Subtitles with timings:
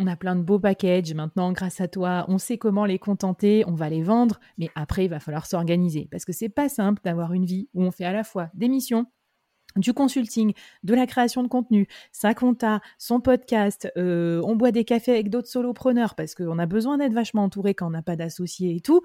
[0.00, 2.24] On a plein de beaux packages maintenant grâce à toi.
[2.28, 6.06] On sait comment les contenter, on va les vendre, mais après il va falloir s'organiser
[6.08, 8.68] parce que c'est pas simple d'avoir une vie où on fait à la fois des
[8.68, 9.06] missions,
[9.74, 10.52] du consulting,
[10.84, 15.30] de la création de contenu, sa compta, son podcast, euh, on boit des cafés avec
[15.30, 18.80] d'autres solopreneurs parce qu'on a besoin d'être vachement entouré quand on n'a pas d'associés et
[18.80, 19.02] tout.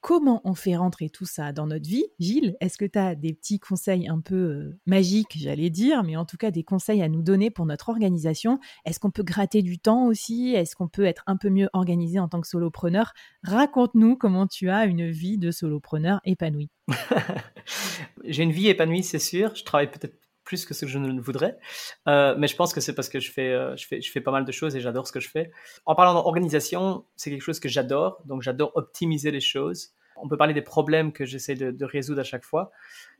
[0.00, 3.34] Comment on fait rentrer tout ça dans notre vie Gilles, est-ce que tu as des
[3.34, 7.08] petits conseils un peu euh, magiques, j'allais dire, mais en tout cas des conseils à
[7.08, 8.58] nous donner pour notre organisation?
[8.86, 10.54] Est-ce qu'on peut gratter du temps aussi?
[10.54, 13.12] Est-ce qu'on peut être un peu mieux organisé en tant que solopreneur?
[13.42, 16.70] Raconte-nous comment tu as une vie de solopreneur épanouie.
[18.24, 19.54] J'ai une vie épanouie, c'est sûr.
[19.54, 20.16] Je travaille peut-être
[20.50, 21.56] plus que ce que je ne voudrais.
[22.08, 24.20] Euh, mais je pense que c'est parce que je fais, euh, je, fais, je fais
[24.20, 25.52] pas mal de choses et j'adore ce que je fais.
[25.86, 28.20] En parlant d'organisation, c'est quelque chose que j'adore.
[28.24, 29.92] Donc j'adore optimiser les choses.
[30.16, 32.72] On peut parler des problèmes que j'essaie de, résoudre à chaque fois.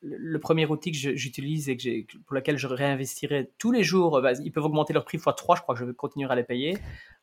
[0.00, 4.32] Le, premier outil que j'utilise et que pour lequel je réinvestirai tous les jours, bah,
[4.32, 6.42] ils peuvent augmenter leur prix x 3, je crois que je vais continuer à les
[6.42, 6.76] payer,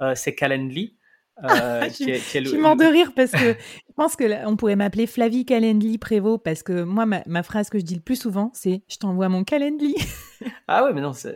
[0.00, 0.96] euh, c'est Calendly.
[1.42, 5.44] Euh, je, suis mort de rire parce que je pense que on pourrait m'appeler Flavie
[5.44, 8.98] Calendly Prévost parce que moi, ma, phrase que je dis le plus souvent, c'est je
[8.98, 9.94] t'envoie mon Calendly.
[10.68, 11.30] ah ouais, mais non, ce,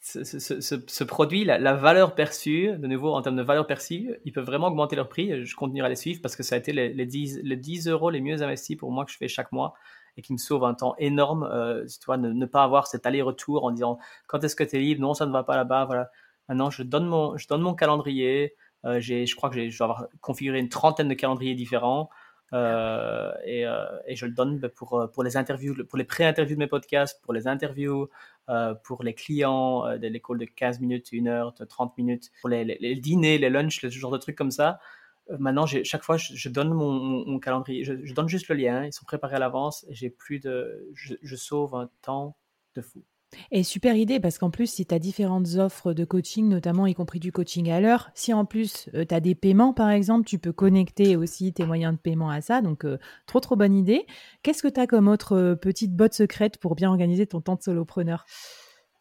[0.00, 4.68] ce, produit, la, valeur perçue, de nouveau en termes de valeur perçue, ils peuvent vraiment
[4.68, 5.44] augmenter leur prix.
[5.44, 7.88] Je continuerai à les suivre parce que ça a été les, les, 10, les 10
[7.88, 9.74] euros les mieux investis pour moi que je fais chaque mois
[10.16, 11.48] et qui me sauve un temps énorme.
[11.52, 14.80] Euh, tu vois, ne, pas avoir cet aller-retour en disant quand est-ce que tu es
[14.80, 15.84] libre, non, ça ne va pas là-bas.
[15.84, 16.10] Voilà.
[16.48, 18.54] Maintenant, je donne mon, je donne mon calendrier.
[18.86, 22.08] Euh, je crois que je dois avoir configuré une trentaine de calendriers différents.
[22.52, 26.60] Euh, et, euh, et, je le donne ben, pour, les interviews, pour les pré-interviews de
[26.60, 28.08] mes podcasts, pour les interviews,
[28.84, 32.94] pour les clients de l'école de 15 minutes, 1 heure, de 30 minutes, pour les,
[32.96, 34.78] dîners, les lunchs, ce genre de trucs comme ça.
[35.40, 39.36] maintenant, chaque fois, je, donne mon, calendrier, je, donne juste le lien, ils sont préparés
[39.36, 42.36] à l'avance j'ai plus de, je sauve un temps
[42.76, 43.02] de fou.
[43.50, 46.94] Et super idée parce qu'en plus, si tu as différentes offres de coaching, notamment y
[46.94, 50.26] compris du coaching à l'heure, si en plus euh, tu as des paiements par exemple,
[50.26, 52.60] tu peux connecter aussi tes moyens de paiement à ça.
[52.62, 54.06] Donc, euh, trop trop bonne idée.
[54.42, 57.56] Qu'est-ce que tu as comme autre euh, petite botte secrète pour bien organiser ton temps
[57.56, 58.24] de solopreneur?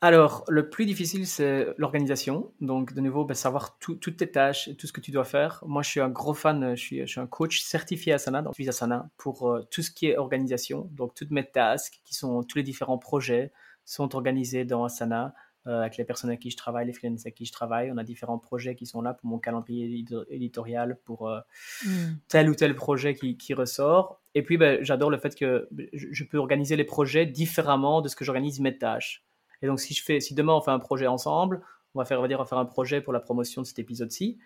[0.01, 2.51] Alors, le plus difficile, c'est l'organisation.
[2.61, 5.63] Donc, de nouveau, ben, savoir toutes tes tâches tout ce que tu dois faire.
[5.65, 8.59] Moi, je suis un gros fan, je suis, je suis un coach certifié Asana, donc
[8.59, 10.89] Asana, pour tout ce qui est organisation.
[10.91, 13.51] Donc, toutes mes tasks, qui sont tous les différents projets,
[13.85, 15.33] sont organisés dans Asana
[15.67, 17.91] euh, avec les personnes avec qui je travaille, les freelances avec qui je travaille.
[17.91, 21.39] On a différents projets qui sont là pour mon calendrier éditorial, pour euh,
[21.83, 22.17] hmm.
[22.27, 24.21] tel ou tel projet qui, qui ressort.
[24.35, 28.15] Et puis, ben, j'adore le fait que je, peux organiser les projets différemment de ce
[28.15, 29.25] que j'organise mes tâches.
[29.63, 31.63] Et donc, si, je fais, si demain on fait un projet ensemble,
[31.95, 33.65] on va faire, on va dire, on va faire un projet pour la promotion de
[33.65, 34.37] cet épisode-ci,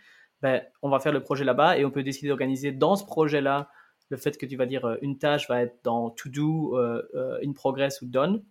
[0.41, 3.69] ben, on va faire le projet là-bas et on peut décider d'organiser dans ce projet-là
[4.07, 6.77] le fait que tu vas dire euh, une tâche va être dans to do,
[7.43, 8.41] in progress ou done.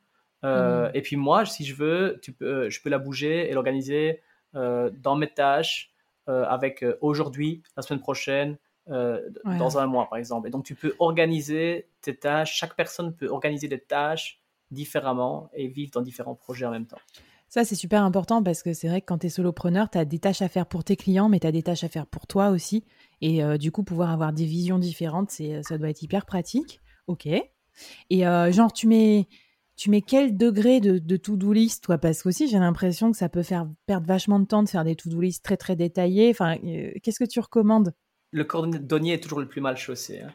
[0.44, 0.90] Euh, mm.
[0.94, 4.20] Et puis moi, si je veux, tu peux, euh, je peux la bouger et l'organiser
[4.54, 5.92] euh, dans mes tâches
[6.30, 10.46] avec aujourd'hui, la semaine prochaine, dans un mois par exemple.
[10.46, 15.68] Et donc tu peux organiser tes tâches, chaque personne peut organiser des tâches différemment et
[15.68, 16.98] vivre dans différents projets en même temps.
[17.48, 20.04] Ça, c'est super important parce que c'est vrai que quand tu es solopreneur, tu as
[20.04, 22.26] des tâches à faire pour tes clients, mais tu as des tâches à faire pour
[22.26, 22.84] toi aussi.
[23.22, 26.78] Et du coup, pouvoir avoir des visions différentes, ça doit être hyper pratique.
[27.06, 27.26] Ok.
[28.10, 29.28] Et genre, tu mets
[29.78, 31.98] tu mets quel degré de, to-do list, toi?
[31.98, 34.96] Parce qu'aussi, j'ai l'impression que ça peut faire perdre vachement de temps de faire des
[34.96, 36.30] to-do list très, très détaillés.
[36.30, 37.94] Enfin, euh, qu'est-ce que tu recommandes?
[38.32, 40.20] Le cordonnier est toujours le plus mal chaussé.
[40.20, 40.32] Hein.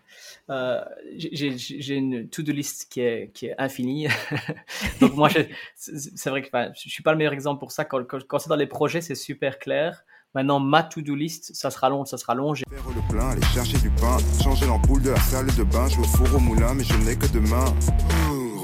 [0.50, 0.82] Euh,
[1.18, 4.08] j'ai une to-do list qui est, qui est infinie.
[5.02, 5.30] Donc moi,
[5.76, 7.84] c'est vrai que je je suis pas le meilleur exemple pour ça.
[7.84, 10.06] Quand, quand c'est dans les projets, c'est super clair.
[10.34, 12.56] Maintenant, ma to-do list, ça sera long, ça sera long.
[12.56, 16.00] Faire le plein, aller chercher du pain, changer l'ampoule de la salle de bain, je
[16.00, 17.66] au four au moulin, mais je n'ai que demain.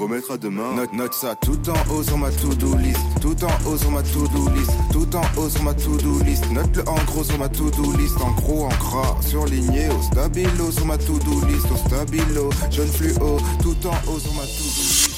[0.00, 0.74] Remettre à demain.
[0.76, 2.98] Note, note ça tout en haut sur ma to-do list.
[3.20, 4.70] Tout en haut sur ma to-do list.
[4.90, 6.50] Tout en haut sur ma to-do list.
[6.50, 8.16] Note-le en gros sur ma to-do list.
[8.22, 11.66] En gros, en gras, surligné au stabilo sur ma to-do list.
[11.70, 13.36] Au stabilo, jaune fluo.
[13.62, 15.10] Tout en haut sur ma to-do list.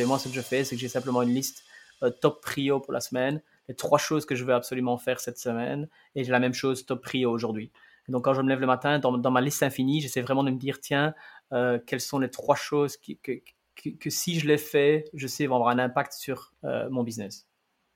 [0.00, 1.62] Et moi, ce que je fais, c'est que j'ai simplement une liste
[2.02, 5.38] euh, top prio pour la semaine les trois choses que je veux absolument faire cette
[5.38, 7.70] semaine et j'ai la même chose top prio aujourd'hui.
[8.08, 10.58] donc, quand je me lève le matin, dans, ma liste infinie, j'essaie vraiment de me
[10.58, 11.14] dire, tiens,
[11.54, 15.70] euh, quelles sont les trois choses que, si je les fais, je sais vont avoir
[15.70, 17.46] un impact sur euh, mon business?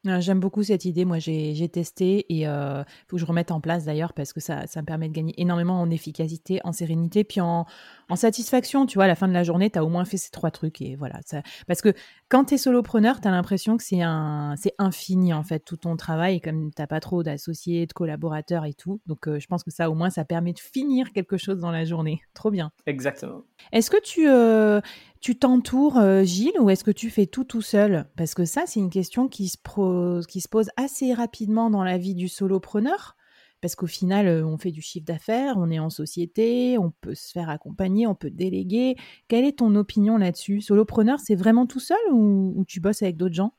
[0.06, 1.04] Ah, j'aime beaucoup cette idée.
[1.04, 4.38] Moi, j'ai testé et il euh, faut que je remette en place d'ailleurs parce que
[4.38, 7.66] ça, ça me permet de gagner énormément en efficacité, en sérénité, puis en,
[8.08, 8.86] en satisfaction.
[8.86, 10.52] Tu vois, à la fin de la journée, tu as au moins fait ces trois
[10.52, 10.80] trucs.
[10.80, 11.18] Et voilà.
[11.26, 11.92] Ça, parce que
[12.28, 15.96] quand tu es solopreneur, tu as l'impression que c'est un, infini en fait, tout ton
[15.96, 16.40] travail.
[16.40, 19.00] Comme tu pas trop d'associés, de collaborateurs et tout.
[19.06, 21.72] Donc, euh, je pense que ça, au moins, ça permet de finir quelque chose dans
[21.72, 22.20] la journée.
[22.34, 22.70] Trop bien.
[22.86, 23.42] Exactement.
[23.72, 24.80] Est-ce que tu, euh,
[25.20, 28.06] tu t'entoures, euh, Gilles, ou est-ce que tu fais tout tout seul?
[28.16, 31.98] Parce que ça, c'est une question qui se, qui se pose assez rapidement dans la
[31.98, 33.16] vie du solopreneur.
[33.60, 37.14] Parce qu'au final, euh, on fait du chiffre d'affaires, on est en société, on peut
[37.14, 38.96] se faire accompagner, on peut déléguer.
[39.26, 40.60] Quelle est ton opinion là-dessus?
[40.60, 43.54] Solopreneur, c'est vraiment tout seul ou, tu bosses avec d'autres gens?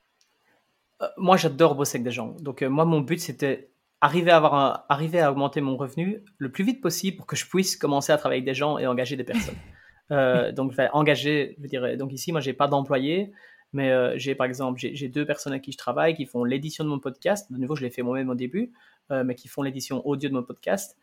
[1.01, 2.35] Euh, Moi, j'adore bosser avec des gens.
[2.39, 3.71] Donc, moi, mon but, c'était
[4.01, 7.45] arriver à, avoir arriver à augmenter mon revenu le plus vite possible pour que je
[7.45, 9.55] puisse commencer à travailler avec des gens et engager des personnes.
[10.11, 13.31] Euh, donc, engager, je veux donc ici, moi, j'ai pas d'employé,
[13.73, 16.83] mais euh, j'ai par exemple, j'ai deux personnes à qui je travaille qui font l'édition
[16.83, 17.51] de mon podcast.
[17.51, 18.71] De nouveau, je l'ai fait moi-même au début,
[19.11, 20.97] euh, mais qui font l'édition audio de mon podcast.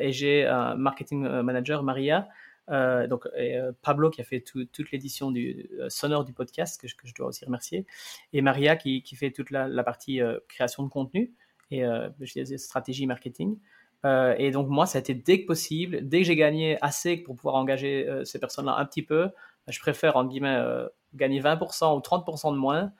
[0.00, 2.28] et j'ai un marketing manager, Maria,
[2.68, 3.28] donc
[3.82, 7.84] Pablo qui a fait toute l'édition du sonore du podcast que je, dois aussi remercier,
[8.32, 11.34] et Maria qui, fait toute la, la partie création de contenu
[11.70, 11.82] et
[12.20, 13.58] je stratégie marketing.
[14.06, 17.16] Euh, et donc moi, ça a été dès que possible, dès que j'ai gagné assez
[17.16, 20.88] pour pouvoir engager euh, ces personnes-là un petit peu, bah, je préfère, en guillemets, euh,
[21.14, 22.92] gagner 20% ou 30% de moins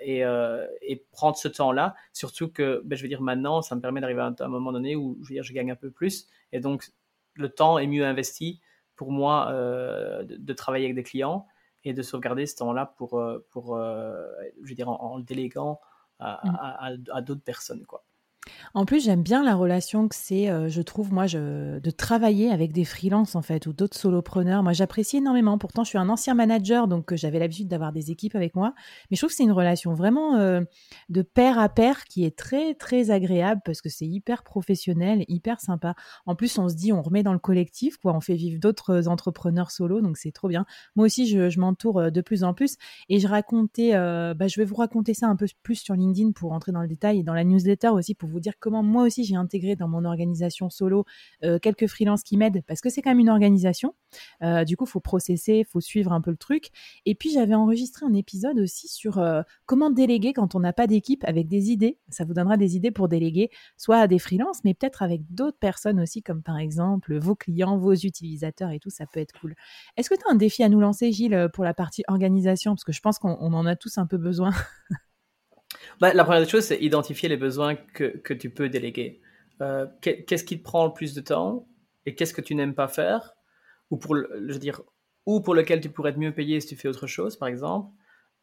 [0.00, 0.20] et,
[0.82, 1.94] et, prendre ce temps-là.
[2.12, 4.96] Surtout que, ben, je veux dire, maintenant, ça me permet d'arriver à un, moment donné
[4.96, 6.26] où je, veux dire, je gagne un peu plus.
[6.52, 6.90] Et donc,
[7.34, 8.60] le temps est mieux investi
[8.96, 11.46] pour moi de, travailler avec des clients
[11.84, 15.80] et de sauvegarder ce temps-là pour, pour je veux dire, en, le déléguant
[16.18, 16.58] à, mmh.
[16.60, 17.84] à, à d'autres personnes.
[17.86, 18.05] Quoi.
[18.74, 22.72] En plus, j'aime bien la relation que c'est, euh, je trouve, moi, de travailler avec
[22.72, 24.62] des freelances, en fait, ou d'autres solopreneurs.
[24.62, 25.58] Moi, j'apprécie énormément.
[25.58, 28.74] Pourtant, je suis un ancien manager, donc euh, j'avais l'habitude d'avoir des équipes avec moi.
[29.10, 30.60] Mais je trouve que c'est une relation vraiment euh,
[31.08, 35.60] de pair à pair qui est très, très agréable parce que c'est hyper professionnel, hyper
[35.60, 35.94] sympa.
[36.26, 38.14] En plus, on se dit, on remet dans le collectif, quoi.
[38.14, 40.66] On fait vivre d'autres entrepreneurs solo, donc c'est trop bien.
[40.94, 42.76] Moi aussi, je, je m'entoure de plus en plus.
[43.08, 46.52] Et je racontais, bah, je vais vous raconter ça un peu plus sur LinkedIn pour
[46.52, 49.24] entrer dans le détail et dans la newsletter aussi pour vous dire comment moi aussi
[49.24, 51.04] j'ai intégré dans mon organisation solo
[51.44, 53.94] euh, quelques freelances qui m'aident parce que c'est quand même une organisation.
[54.42, 56.70] Euh, du coup, faut processer, faut suivre un peu le truc.
[57.04, 60.86] Et puis, j'avais enregistré un épisode aussi sur euh, comment déléguer quand on n'a pas
[60.86, 61.98] d'équipe avec des idées.
[62.08, 65.58] Ça vous donnera des idées pour déléguer, soit à des freelances, mais peut-être avec d'autres
[65.58, 68.90] personnes aussi, comme par exemple vos clients, vos utilisateurs et tout.
[68.90, 69.54] Ça peut être cool.
[69.96, 72.72] Est-ce que tu as un défi à nous lancer, Gilles, pour la partie organisation?
[72.72, 74.50] Parce que je pense qu'on en a tous un peu besoin.
[76.00, 79.20] Bah, la première chose, c'est identifier les besoins que, que tu peux déléguer.
[79.62, 81.66] Euh, qu'est-ce qui te prend le plus de temps
[82.04, 83.34] et qu'est-ce que tu n'aimes pas faire?
[83.90, 84.16] Ou pour,
[84.58, 84.82] dire,
[85.24, 87.90] ou pour lequel tu pourrais être mieux payé si tu fais autre chose, par exemple,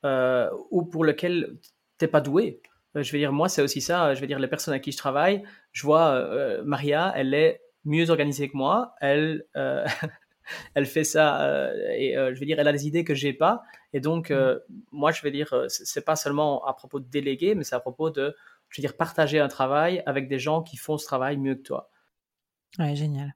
[0.06, 1.58] euh, ou pour lequel
[2.00, 2.62] tu n'es pas doué.
[2.96, 4.14] Euh, je veux dire, moi, c'est aussi ça.
[4.14, 8.10] Je veux dire, les personnes à qui je travaille, je vois Maria, elle est mieux
[8.10, 8.96] organisée que moi.
[9.02, 9.46] Elle,
[10.74, 13.34] elle fait ça euh, et euh, je veux dire, elle a des idées que j'ai
[13.34, 13.64] pas.
[13.94, 14.82] Et donc, euh, mm.
[14.92, 18.10] moi, je veux dire, c'est pas seulement à propos de déléguer, mais c'est à propos
[18.10, 18.36] de,
[18.70, 21.64] je veux dire, partager un travail avec des gens qui font ce travail mieux que
[21.64, 21.90] toi.
[22.80, 23.36] Ouais, génial.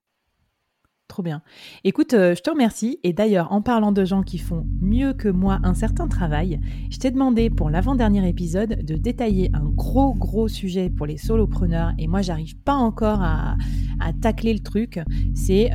[1.07, 1.41] Trop bien.
[1.85, 2.99] Écoute, je te remercie.
[3.03, 6.59] Et d'ailleurs, en parlant de gens qui font mieux que moi un certain travail,
[6.91, 11.93] je t'ai demandé pour l'avant-dernier épisode de détailler un gros, gros sujet pour les solopreneurs.
[11.97, 13.55] Et moi, j'arrive pas encore à,
[14.01, 14.99] à, tacler le truc.
[15.33, 15.71] C'est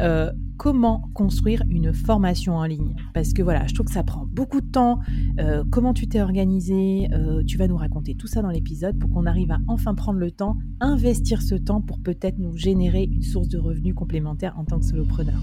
[0.63, 2.95] comment construire une formation en ligne.
[3.15, 5.01] Parce que voilà, je trouve que ça prend beaucoup de temps.
[5.41, 9.11] Euh, comment tu t'es organisé euh, Tu vas nous raconter tout ça dans l'épisode pour
[9.11, 13.23] qu'on arrive à enfin prendre le temps, investir ce temps pour peut-être nous générer une
[13.23, 15.43] source de revenus complémentaire en tant que solopreneur.